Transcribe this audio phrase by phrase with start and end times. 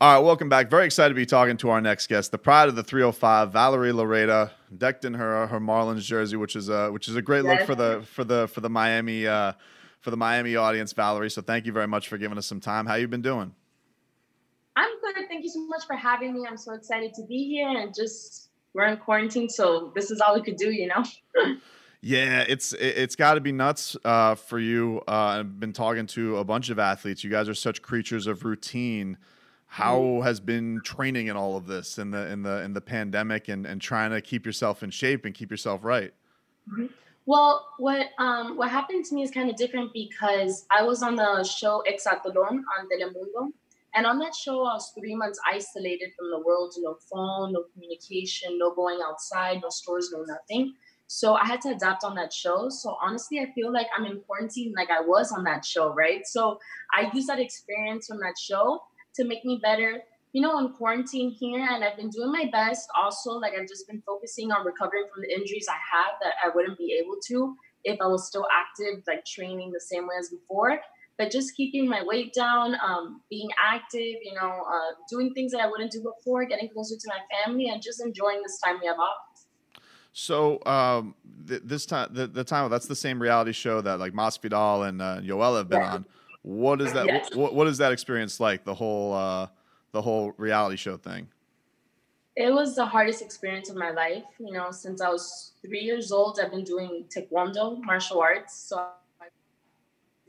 [0.00, 0.70] All right, welcome back.
[0.70, 3.90] Very excited to be talking to our next guest, the pride of the 305, Valerie
[3.90, 7.62] Loureda, decked in her her Marlins jersey, which is a which is a great look
[7.62, 9.54] for the for the for the Miami uh,
[9.98, 11.30] for the Miami audience, Valerie.
[11.30, 12.86] So thank you very much for giving us some time.
[12.86, 13.52] How you been doing?
[14.76, 15.16] I'm good.
[15.28, 16.46] Thank you so much for having me.
[16.48, 20.36] I'm so excited to be here and just we're in quarantine, so this is all
[20.36, 21.04] we could do, you know.
[22.00, 25.02] Yeah, it's it's got to be nuts uh, for you.
[25.08, 27.24] Uh, I've been talking to a bunch of athletes.
[27.24, 29.18] You guys are such creatures of routine
[29.68, 33.48] how has been training in all of this in the in the in the pandemic
[33.48, 36.12] and and trying to keep yourself in shape and keep yourself right?
[36.68, 36.86] Mm-hmm.
[37.26, 41.16] well what um what happened to me is kind of different because i was on
[41.16, 43.52] the show exatlon on telemundo
[43.94, 47.64] and on that show i was three months isolated from the world no phone no
[47.72, 50.74] communication no going outside no stores no nothing.
[51.06, 52.68] So i had to adapt on that show.
[52.68, 56.26] So honestly i feel like i'm in quarantine like i was on that show right?
[56.26, 56.58] So
[56.92, 58.82] i use that experience from that show
[59.18, 60.00] to make me better.
[60.32, 62.88] You know, I'm quarantine here and I've been doing my best.
[62.96, 66.54] Also, like I've just been focusing on recovering from the injuries I have that I
[66.54, 70.28] wouldn't be able to if I was still active, like training the same way as
[70.28, 70.80] before.
[71.16, 75.60] But just keeping my weight down, um, being active, you know, uh, doing things that
[75.60, 78.86] I wouldn't do before, getting closer to my family, and just enjoying this time we
[78.86, 79.46] have off.
[80.12, 81.14] So um,
[81.46, 85.02] th- this time, the, the, time that's the same reality show that like Masvidal and
[85.02, 85.94] uh, Yoel have been yeah.
[85.94, 86.06] on.
[86.42, 87.06] What is that?
[87.06, 87.34] Yes.
[87.34, 88.64] What, what is that experience like?
[88.64, 89.48] The whole uh,
[89.92, 91.28] the whole reality show thing.
[92.36, 94.22] It was the hardest experience of my life.
[94.38, 98.56] You know, since I was three years old, I've been doing taekwondo, martial arts.
[98.56, 98.78] So
[99.20, 99.26] I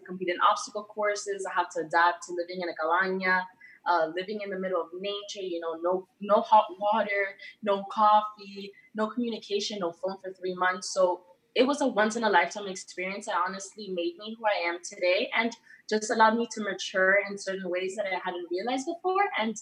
[0.07, 1.45] compete in obstacle courses.
[1.45, 3.43] I have to adapt to living in a cabaña,
[3.85, 5.45] uh, living in the middle of nature.
[5.45, 10.91] You know, no no hot water, no coffee, no communication, no phone for three months.
[10.91, 11.21] So
[11.55, 14.79] it was a once in a lifetime experience that honestly made me who I am
[14.83, 15.51] today and
[15.89, 19.23] just allowed me to mature in certain ways that I hadn't realized before.
[19.39, 19.55] And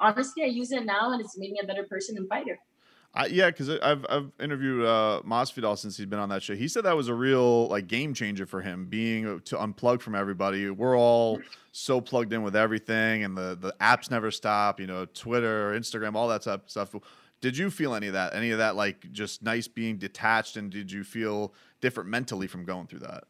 [0.00, 2.58] honestly, I use it now and it's made me a better person and fighter.
[3.30, 6.56] Yeah, because I've I've interviewed uh, Masvidal since he's been on that show.
[6.56, 10.00] He said that was a real like game changer for him, being uh, to unplug
[10.00, 10.68] from everybody.
[10.68, 14.80] We're all so plugged in with everything, and the the apps never stop.
[14.80, 16.92] You know, Twitter, Instagram, all that stuff.
[17.40, 18.34] Did you feel any of that?
[18.34, 22.64] Any of that like just nice being detached, and did you feel different mentally from
[22.64, 23.24] going through that?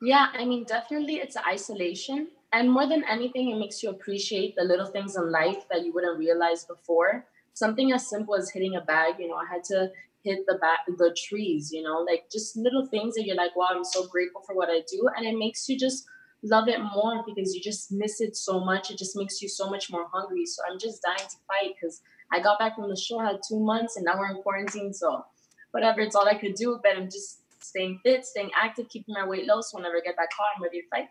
[0.00, 2.28] Yeah, I mean, definitely it's isolation.
[2.52, 5.92] And more than anything, it makes you appreciate the little things in life that you
[5.92, 7.26] wouldn't realize before.
[7.54, 9.90] Something as simple as hitting a bag, you know, I had to
[10.24, 13.68] hit the back the trees, you know, like just little things that you're like, wow,
[13.70, 15.08] I'm so grateful for what I do.
[15.16, 16.04] And it makes you just
[16.42, 18.90] love it more because you just miss it so much.
[18.90, 20.44] It just makes you so much more hungry.
[20.46, 23.60] So I'm just dying to fight because I got back from the show, had two
[23.60, 24.92] months, and now we're in quarantine.
[24.92, 25.24] So
[25.70, 26.80] whatever, it's all I could do.
[26.82, 29.60] But I'm just staying fit, staying active, keeping my weight low.
[29.60, 31.08] So whenever I get back home, I'm ready to fight.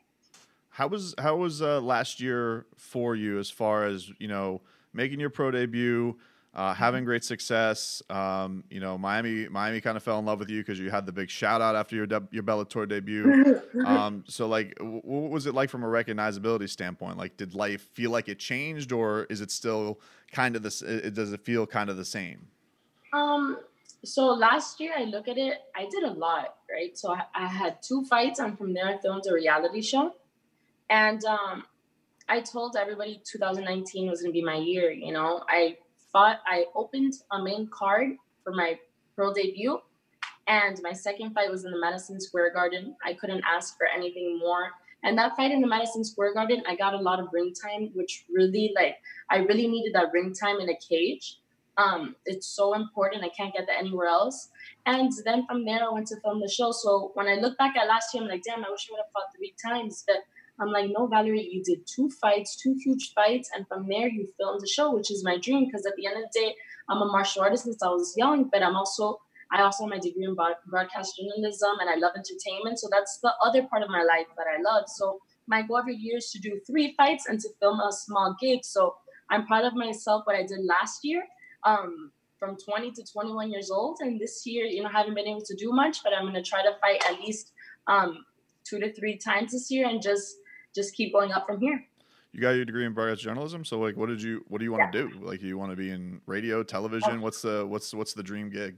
[0.69, 4.61] How was how was uh, last year for you as far as you know
[4.93, 6.17] making your pro debut?
[6.53, 8.03] Uh, having great success.
[8.09, 11.05] Um, you know, Miami, Miami kind of fell in love with you because you had
[11.05, 13.61] the big shout out after your de- your Bellator debut.
[13.85, 17.17] um, so, like, w- what was it like from a recognizability standpoint?
[17.17, 20.01] Like, did life feel like it changed, or is it still
[20.33, 20.81] kind of this?
[20.81, 22.47] It, does it feel kind of the same?
[23.13, 23.59] Um.
[24.03, 25.59] So last year, I look at it.
[25.73, 26.97] I did a lot, right?
[26.97, 30.15] So I, I had two fights, and from there, I filmed a reality show,
[30.89, 31.63] and um,
[32.27, 34.91] I told everybody 2019 was going to be my year.
[34.91, 35.77] You know, I
[36.11, 38.77] fought, I opened a main card for my
[39.15, 39.79] pro debut.
[40.47, 42.95] And my second fight was in the Madison Square Garden.
[43.05, 44.71] I couldn't ask for anything more.
[45.03, 47.89] And that fight in the Madison Square Garden, I got a lot of ring time,
[47.93, 48.97] which really like
[49.29, 51.39] I really needed that ring time in a cage.
[51.77, 53.23] Um, it's so important.
[53.23, 54.49] I can't get that anywhere else.
[54.85, 56.71] And then from there, I went to film the show.
[56.71, 58.99] So when I look back at last year, I'm like, damn, I wish I would
[58.99, 60.03] have fought three times.
[60.05, 60.17] But
[60.59, 64.27] I'm like, no, Valerie, you did two fights, two huge fights, and from there you
[64.37, 65.65] filmed the show, which is my dream.
[65.65, 66.55] Because at the end of the day,
[66.89, 69.19] I'm a martial artist since I was young, but I'm also
[69.53, 72.79] I also have my degree in broadcast journalism, and I love entertainment.
[72.79, 74.85] So that's the other part of my life that I love.
[74.87, 78.35] So my goal every year is to do three fights and to film a small
[78.39, 78.63] gig.
[78.63, 78.95] So
[79.29, 81.23] I'm proud of myself what I did last year.
[81.63, 85.27] Um, from 20 to 21 years old, and this year, you know, I haven't been
[85.27, 87.51] able to do much, but I'm to try to fight at least
[87.85, 88.25] um,
[88.63, 90.37] two to three times this year and just
[90.73, 91.85] just keep going up from here.
[92.31, 94.71] You got your degree in broadcast journalism, so like, what did you what do you
[94.71, 95.01] want yeah.
[95.01, 95.19] to do?
[95.25, 97.17] Like, you want to be in radio, television?
[97.17, 97.21] Oh.
[97.21, 98.77] What's the what's what's the dream gig?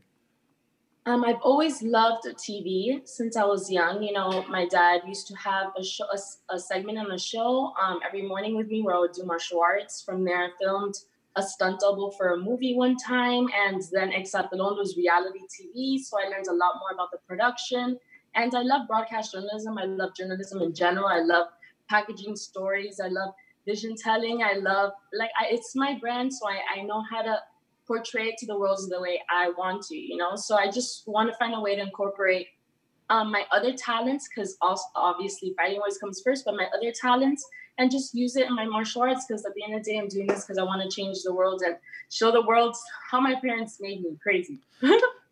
[1.06, 4.02] Um, I've always loved TV since I was young.
[4.02, 7.74] You know, my dad used to have a show, a, a segment on a show
[7.82, 10.02] um, every morning with me where I would do martial arts.
[10.02, 10.96] From there, I filmed
[11.36, 16.00] a stunt double for a movie one time, and then Exatlon was reality TV.
[16.00, 18.00] So I learned a lot more about the production.
[18.36, 19.78] And I love broadcast journalism.
[19.78, 21.08] I love journalism in general.
[21.08, 21.48] I love
[21.90, 23.00] packaging stories.
[23.04, 23.34] I love
[23.66, 24.44] vision telling.
[24.44, 27.38] I love like I, it's my brand, so I, I know how to
[27.88, 30.36] portray it to the world the way I want to, you know.
[30.36, 32.48] So I just want to find a way to incorporate
[33.10, 37.46] um, my other talents, because also obviously fighting always comes first, but my other talents
[37.78, 39.98] and just use it in my martial arts because at the end of the day,
[39.98, 41.76] I'm doing this because I want to change the world and
[42.10, 42.76] show the world
[43.10, 44.60] how my parents made me crazy.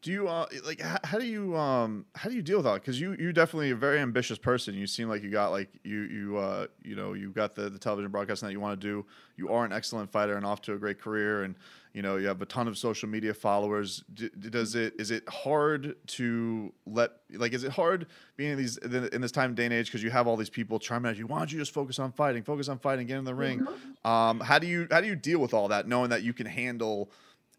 [0.02, 2.76] do you uh like how, how, do you um how do you deal with that?
[2.76, 4.74] Because you you definitely a very ambitious person.
[4.74, 7.78] You seem like you got like you you uh you know you got the the
[7.78, 9.06] television broadcasting that you want to do.
[9.38, 11.56] You are an excellent fighter and off to a great career and
[11.94, 14.04] you know you have a ton of social media followers.
[14.12, 18.08] D- does it is it hard to let like is it hard
[18.38, 20.80] being in these in this time day and age because you have all these people
[20.80, 23.24] trying at you why don't you just focus on fighting focus on fighting get in
[23.24, 23.60] the ring?
[23.60, 24.08] Mm-hmm.
[24.08, 26.48] um how do you how do you deal with all that knowing that you can
[26.48, 27.12] handle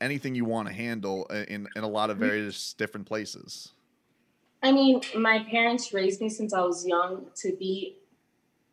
[0.03, 2.21] anything you want to handle uh, in in a lot of mm.
[2.21, 3.73] various different places?
[4.63, 7.97] I mean, my parents raised me since I was young to be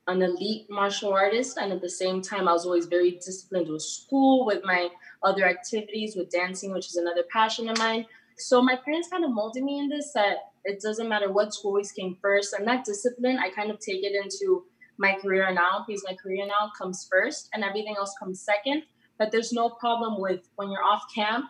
[0.07, 3.81] an elite martial artist, and at the same time, I was always very disciplined with
[3.81, 4.89] school, with my
[5.23, 8.05] other activities, with dancing, which is another passion of mine.
[8.37, 11.71] So my parents kind of molded me in this that it doesn't matter what school
[11.71, 14.63] always came first, and that discipline I kind of take it into
[14.97, 18.83] my career now because my career now comes first, and everything else comes second
[19.19, 21.45] but there's no problem with when you're off camp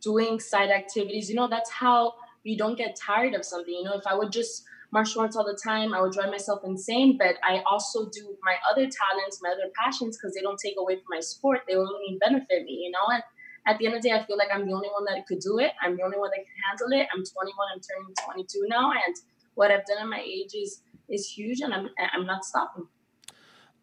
[0.00, 1.28] doing side activities.
[1.28, 3.72] You know, that's how you don't get tired of something.
[3.72, 6.62] You know, if I would just martial arts all the time, I would drive myself
[6.64, 7.18] insane.
[7.18, 10.94] But I also do my other talents, my other passions, because they don't take away
[10.96, 11.60] from my sport.
[11.68, 13.14] They only benefit me, you know?
[13.14, 13.22] And
[13.66, 15.40] at the end of the day, I feel like I'm the only one that could
[15.40, 15.72] do it.
[15.82, 17.06] I'm the only one that can handle it.
[17.12, 18.92] I'm 21, I'm turning 22 now.
[18.92, 19.14] And
[19.54, 20.80] what I've done at my age is,
[21.10, 22.86] is huge, and I'm, I'm not stopping.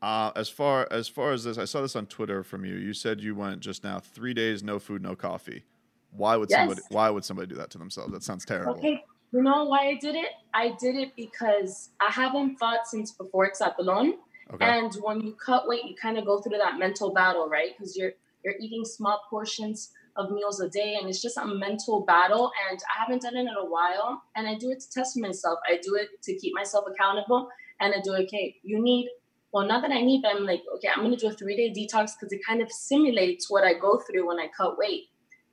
[0.06, 2.76] Uh, as far as far as this, I saw this on Twitter from you.
[2.76, 5.64] You said you went just now three days, no food, no coffee.
[6.12, 6.60] Why would yes.
[6.60, 8.14] somebody Why would somebody do that to themselves?
[8.14, 8.74] That sounds terrible.
[8.74, 9.04] Okay,
[9.34, 10.30] you know why I did it?
[10.54, 14.12] I did it because I haven't fought since before Exatlon.
[14.54, 14.64] Okay.
[14.64, 17.72] And when you cut weight, you kind of go through that mental battle, right?
[17.76, 18.12] Because you're
[18.44, 22.52] you're eating small portions of meals a day, and it's just a mental battle.
[22.70, 25.58] And I haven't done it in a while, and I do it to test myself.
[25.68, 27.50] I do it to keep myself accountable,
[27.80, 28.26] and I do it.
[28.26, 29.10] Okay, you need
[29.56, 32.12] well, not that I need, I'm like, okay, I'm gonna do a three day detox
[32.20, 35.04] because it kind of simulates what I go through when I cut weight.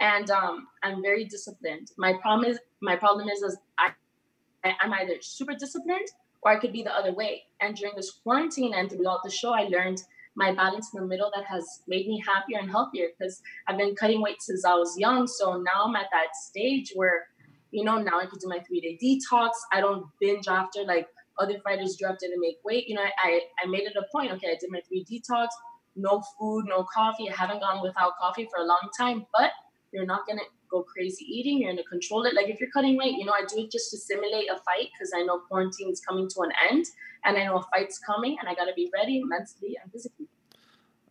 [0.00, 1.92] And um, I'm very disciplined.
[1.96, 3.90] My problem is, my problem is, is I,
[4.80, 6.08] I'm either super disciplined
[6.42, 7.44] or I could be the other way.
[7.60, 10.02] And during this quarantine and throughout the show, I learned
[10.34, 13.94] my balance in the middle that has made me happier and healthier because I've been
[13.94, 15.28] cutting weight since I was young.
[15.28, 17.28] So now I'm at that stage where,
[17.70, 19.50] you know, now I can do my three day detox.
[19.72, 21.06] I don't binge after like
[21.38, 22.86] other fighters dropped it to make weight.
[22.88, 24.32] You know, I, I made it a point.
[24.32, 25.48] Okay, I did my three detox,
[25.96, 27.30] no food, no coffee.
[27.30, 29.50] I haven't gone without coffee for a long time, but
[29.92, 31.62] you're not gonna go crazy eating.
[31.62, 32.34] You're gonna control it.
[32.34, 34.88] Like if you're cutting weight, you know, I do it just to simulate a fight
[34.92, 36.86] because I know quarantine is coming to an end,
[37.24, 40.28] and I know a fight's coming, and I gotta be ready mentally and physically.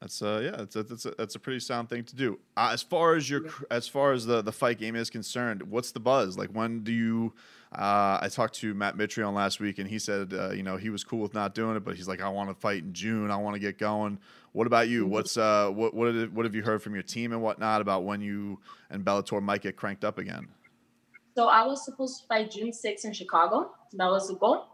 [0.01, 2.39] That's uh yeah, that's a, that's a, that's a pretty sound thing to do.
[2.57, 5.91] Uh, as far as your as far as the the fight game is concerned, what's
[5.91, 6.37] the buzz?
[6.37, 7.33] Like when do you?
[7.71, 10.89] Uh, I talked to Matt Mitrione last week, and he said uh, you know he
[10.89, 13.29] was cool with not doing it, but he's like I want to fight in June.
[13.29, 14.17] I want to get going.
[14.53, 15.03] What about you?
[15.03, 15.11] Mm-hmm.
[15.11, 18.03] What's uh what what did, what have you heard from your team and whatnot about
[18.03, 18.59] when you
[18.89, 20.47] and Bellator might get cranked up again?
[21.35, 23.71] So I was supposed to fight June 6th in Chicago.
[23.93, 24.65] That was the goal,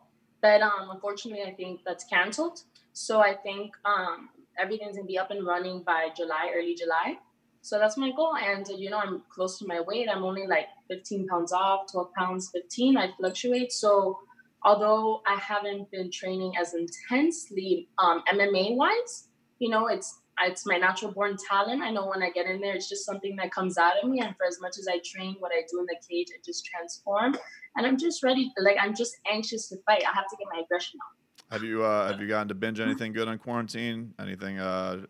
[0.42, 2.64] but um unfortunately I think that's canceled.
[2.94, 7.18] So I think um everything's gonna be up and running by July, early July.
[7.62, 8.36] So that's my goal.
[8.36, 10.08] And you know, I'm close to my weight.
[10.10, 12.98] I'm only like 15 pounds off, 12 pounds, 15.
[12.98, 13.72] I fluctuate.
[13.72, 14.20] So
[14.64, 19.28] although I haven't been training as intensely um, MMA wise,
[19.60, 21.82] you know, it's it's my natural born talent.
[21.82, 24.20] I know when I get in there, it's just something that comes out of me.
[24.20, 26.64] And for as much as I train, what I do in the cage, it just
[26.66, 27.38] transforms.
[27.76, 28.52] And I'm just ready.
[28.60, 30.04] Like I'm just anxious to fight.
[30.06, 31.27] I have to get my aggression out.
[31.52, 34.14] Have you uh, have you gotten to binge anything good on quarantine?
[34.20, 35.06] Anything uh,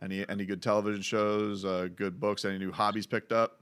[0.00, 1.64] any any good television shows?
[1.64, 2.44] Uh, good books?
[2.44, 3.60] Any new hobbies picked up?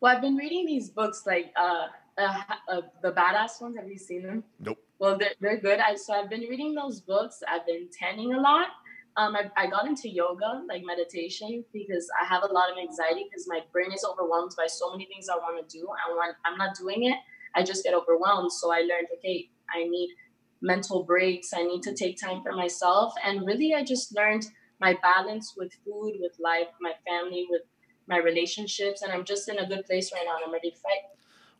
[0.00, 1.86] Well, I've been reading these books like uh,
[2.18, 3.76] uh, uh, the badass ones.
[3.78, 4.44] Have you seen them?
[4.60, 4.78] Nope.
[4.98, 5.80] Well, they're, they're good.
[5.80, 7.42] I, so I've been reading those books.
[7.48, 8.68] I've been tanning a lot.
[9.16, 13.26] Um, I, I got into yoga, like meditation, because I have a lot of anxiety
[13.30, 15.86] because my brain is overwhelmed by so many things I want to do.
[15.86, 17.16] And when I'm not doing it,
[17.54, 18.52] I just get overwhelmed.
[18.52, 20.10] So I learned, okay, I need
[20.64, 21.52] mental breaks.
[21.54, 23.12] I need to take time for myself.
[23.24, 24.46] And really, I just learned
[24.80, 27.62] my balance with food, with life, my family, with
[28.08, 29.02] my relationships.
[29.02, 30.36] And I'm just in a good place right now.
[30.36, 31.04] And I'm ready to fight.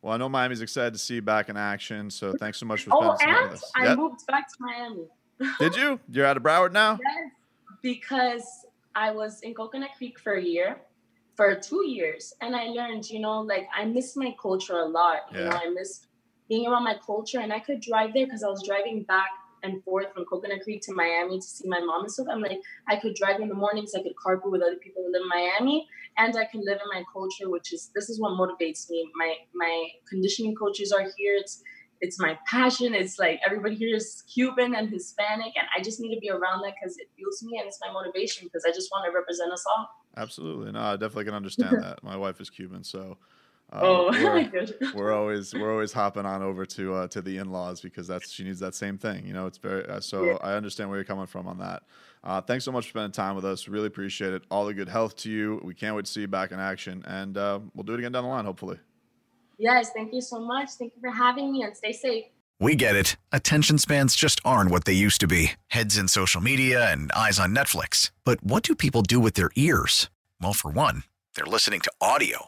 [0.01, 2.09] Well, I know Miami's excited to see you back in action.
[2.09, 3.71] So thanks so much for oh, spending oh, time with us.
[3.75, 3.97] I yep.
[3.97, 5.07] moved back to Miami.
[5.59, 5.99] Did you?
[6.11, 6.99] You're out of Broward now?
[7.01, 7.31] Yes,
[7.81, 10.77] because I was in Coconut Creek for a year,
[11.35, 12.33] for two years.
[12.41, 15.21] And I learned, you know, like I miss my culture a lot.
[15.31, 15.37] Yeah.
[15.37, 16.07] You know, I miss
[16.47, 19.29] being around my culture and I could drive there because I was driving back
[19.63, 22.27] and forth from Coconut Creek to Miami to see my mom and stuff.
[22.31, 25.11] I'm like, I could drive in the mornings, I could carpool with other people who
[25.11, 25.87] live in Miami,
[26.17, 29.09] and I can live in my culture, which is this is what motivates me.
[29.15, 31.35] My my conditioning coaches are here.
[31.35, 31.63] It's
[32.01, 32.93] it's my passion.
[32.93, 36.61] It's like everybody here is Cuban and Hispanic, and I just need to be around
[36.61, 39.51] that because it fuels me and it's my motivation because I just want to represent
[39.51, 39.89] us all.
[40.17, 42.03] Absolutely, no, I definitely can understand that.
[42.03, 43.17] My wife is Cuban, so
[43.71, 47.51] uh, oh, we're, we're, always we're always hopping on over to uh, to the in
[47.51, 49.25] laws because that's she needs that same thing.
[49.25, 50.23] You know, it's very uh, so.
[50.23, 50.37] Yeah.
[50.41, 51.83] I understand where you're coming from on that.
[52.23, 53.67] Uh, thanks so much for spending time with us.
[53.67, 54.43] Really appreciate it.
[54.51, 55.61] All the good health to you.
[55.63, 58.11] We can't wait to see you back in action, and uh, we'll do it again
[58.11, 58.79] down the line, hopefully.
[59.57, 60.71] Yes, thank you so much.
[60.71, 62.25] Thank you for having me, and stay safe.
[62.59, 63.17] We get it.
[63.31, 65.53] Attention spans just aren't what they used to be.
[65.67, 68.11] Heads in social media and eyes on Netflix.
[68.23, 70.09] But what do people do with their ears?
[70.41, 71.03] Well, for one,
[71.35, 72.47] they're listening to audio.